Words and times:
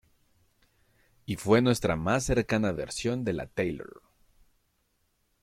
Y 1.27 1.35
fue 1.35 1.61
nuestra 1.61 1.95
más 1.95 2.23
cercana 2.23 2.71
versión 2.71 3.23
de 3.23 3.33
la 3.33 3.45
Taylor. 3.45 4.01